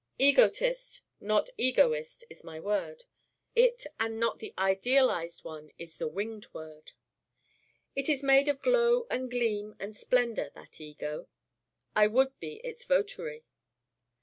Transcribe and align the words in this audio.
Egotist, 0.17 1.03
not 1.19 1.51
egoist, 1.59 2.23
is 2.27 2.43
my 2.43 2.59
word: 2.59 3.03
it 3.55 3.85
and 3.99 4.19
not 4.19 4.39
the 4.39 4.51
idealized 4.57 5.43
one 5.43 5.69
is 5.77 5.97
the 5.97 6.07
'winged 6.07 6.51
word.' 6.55 6.93
It 7.95 8.09
is 8.09 8.23
made 8.23 8.47
of 8.47 8.63
glow 8.63 9.05
and 9.11 9.29
gleam 9.29 9.75
and 9.79 9.95
splendor, 9.95 10.49
that 10.55 10.81
Ego. 10.81 11.27
I 11.95 12.07
would 12.07 12.39
be 12.39 12.53
its 12.63 12.83
votary. 12.83 13.45